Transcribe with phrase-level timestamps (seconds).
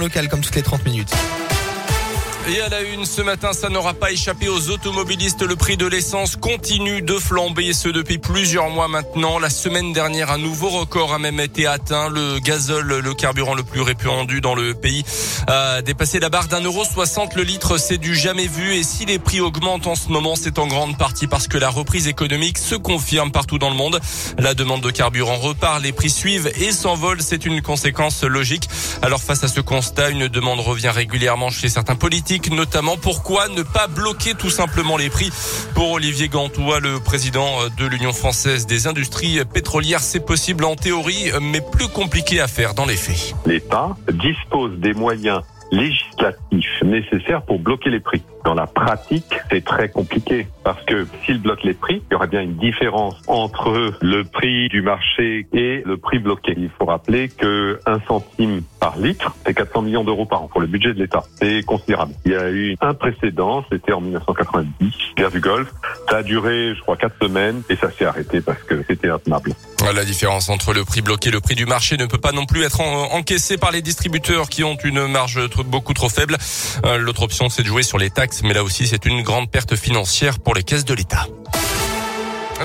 [0.00, 1.12] local comme toutes les 30 minutes.
[2.50, 5.42] Et à la une, ce matin, ça n'aura pas échappé aux automobilistes.
[5.42, 9.38] Le prix de l'essence continue de flamber, ce depuis plusieurs mois maintenant.
[9.38, 12.08] La semaine dernière, un nouveau record a même été atteint.
[12.08, 15.04] Le gazole, le carburant le plus répandu dans le pays,
[15.46, 17.76] a dépassé la barre d'un euro soixante le litre.
[17.76, 18.74] C'est du jamais vu.
[18.74, 21.68] Et si les prix augmentent en ce moment, c'est en grande partie parce que la
[21.68, 24.00] reprise économique se confirme partout dans le monde.
[24.38, 27.20] La demande de carburant repart, les prix suivent et s'envolent.
[27.20, 28.70] C'est une conséquence logique.
[29.02, 33.62] Alors face à ce constat, une demande revient régulièrement chez certains politiques notamment pourquoi ne
[33.62, 35.30] pas bloquer tout simplement les prix.
[35.74, 37.46] Pour Olivier Gantois, le président
[37.76, 42.74] de l'Union française des industries pétrolières, c'est possible en théorie, mais plus compliqué à faire
[42.74, 43.34] dans les faits.
[43.46, 48.22] L'État dispose des moyens législatifs nécessaires pour bloquer les prix.
[48.48, 52.28] Dans la pratique, c'est très compliqué parce que s'il bloque les prix, il y aurait
[52.28, 56.54] bien une différence entre le prix du marché et le prix bloqué.
[56.56, 60.62] Il faut rappeler que un centime par litre, c'est 400 millions d'euros par an pour
[60.62, 61.24] le budget de l'État.
[61.38, 62.14] C'est considérable.
[62.24, 65.70] Il y a eu un précédent, c'était en 1990, guerre du Golfe.
[66.08, 69.52] Ça a duré, je crois, quatre semaines et ça s'est arrêté parce que c'était intenable.
[69.94, 72.46] La différence entre le prix bloqué et le prix du marché ne peut pas non
[72.46, 76.36] plus être encaissée par les distributeurs qui ont une marge beaucoup trop faible.
[76.84, 79.50] Euh, l'autre option, c'est de jouer sur les taxes, mais là aussi, c'est une grande
[79.50, 81.26] perte financière pour les caisses de l'État.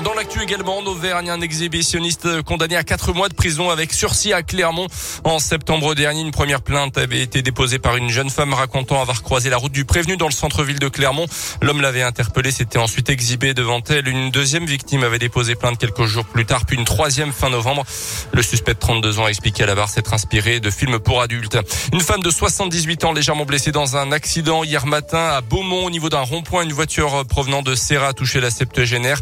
[0.02, 4.32] Dans l'actu également, en Auvergne, un exhibitionniste condamné à quatre mois de prison avec sursis
[4.32, 4.88] à Clermont.
[5.22, 9.22] En septembre dernier, une première plainte avait été déposée par une jeune femme racontant avoir
[9.22, 11.26] croisé la route du prévenu dans le centre-ville de Clermont.
[11.62, 14.08] L'homme l'avait interpellé, s'était ensuite exhibé devant elle.
[14.08, 17.84] Une deuxième victime avait déposé plainte quelques jours plus tard, puis une troisième fin novembre.
[18.32, 21.22] Le suspect de 32 ans a expliqué à la barre s'être inspiré de films pour
[21.22, 21.56] adultes.
[21.92, 25.90] Une femme de 78 ans légèrement blessée dans un accident hier matin à Beaumont au
[25.90, 26.64] niveau d'un rond-point.
[26.64, 29.20] Une voiture provenant de Serra a touché la septuagénaire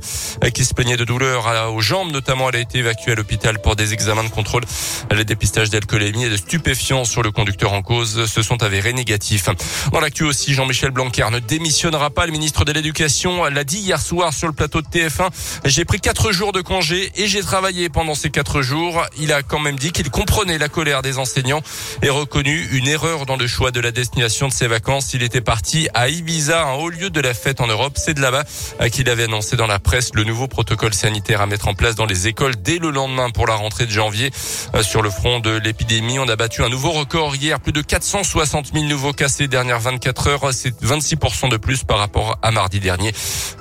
[0.54, 2.12] qui se plaignait de douleurs aux jambes.
[2.12, 4.62] Notamment, elle a été évacuée à l'hôpital pour des examens de contrôle.
[5.10, 9.48] Les dépistages d'alcoolémie et de stupéfiants sur le conducteur en cause se sont avérés négatifs.
[9.92, 12.26] Dans l'actu aussi, Jean-Michel Blanquer ne démissionnera pas.
[12.26, 15.28] Le ministre de l'Éducation l'a dit hier soir sur le plateau de TF1.
[15.64, 19.04] J'ai pris quatre jours de congé et j'ai travaillé pendant ces quatre jours.
[19.18, 21.62] Il a quand même dit qu'il comprenait la colère des enseignants
[22.02, 25.14] et reconnu une erreur dans le choix de la destination de ses vacances.
[25.14, 27.94] Il était parti à Ibiza, un haut lieu de la fête en Europe.
[27.96, 28.44] C'est de là-bas
[28.90, 32.04] qu'il avait annoncé dans la presse le nouveau protocole sanitaire à mettre en place dans
[32.04, 34.30] les écoles dès le lendemain pour la rentrée de janvier.
[34.74, 37.80] Euh, sur le front de l'épidémie, on a battu un nouveau record hier, plus de
[37.80, 40.52] 460 000 nouveaux cas ces dernières 24 heures.
[40.52, 43.12] C'est 26% de plus par rapport à mardi dernier.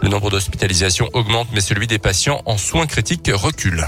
[0.02, 3.88] Le nombre d'hospitalisations augmente, mais celui des patients en soins critiques recule.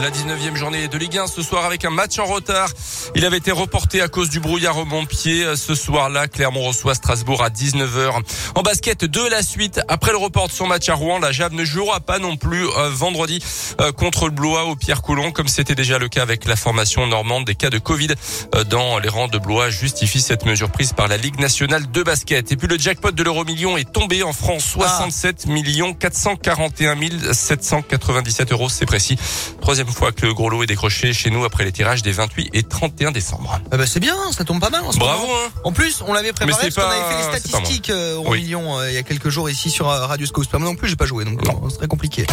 [0.00, 2.70] La 19e journée de Ligue 1 ce soir avec un match en retard.
[3.14, 5.54] Il avait été reporté à cause du brouillard au Montpied.
[5.54, 8.22] Ce soir-là, Clermont reçoit Strasbourg à 19h.
[8.54, 9.80] En basket, de la suite.
[9.88, 12.66] Après le report de son match à Rouen, la Jave ne jouera pas non plus
[12.66, 13.44] euh, vendredi
[13.80, 17.06] euh, contre le Blois au Pierre Coulon, comme c'était déjà le cas avec la formation
[17.06, 17.44] normande.
[17.44, 18.08] Des cas de Covid
[18.54, 22.02] euh, dans les rangs de Blois justifient cette mesure prise par la Ligue nationale de
[22.02, 22.50] basket.
[22.50, 24.64] Et puis le jackpot de l'euro million est tombé en France.
[24.64, 26.96] 67 millions 441
[27.32, 29.16] 797 euros, c'est précis.
[29.60, 32.50] Troisième fois que le gros lot est décroché chez nous après les tirages des 28
[32.52, 33.60] et 31 décembre.
[33.70, 35.34] Ah bah c'est bien, ça tombe pas mal en ce Bravo moment.
[35.46, 35.50] Hein.
[35.64, 38.90] En plus, on l'avait préparé parce qu'on avait fait les statistiques euh, au million euh,
[38.90, 40.46] il y a quelques jours ici sur euh, Radio Scoop.
[40.52, 41.40] Moi non plus, j'ai pas joué, donc
[41.70, 42.26] c'est très compliqué.